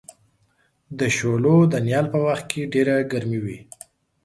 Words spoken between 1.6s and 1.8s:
د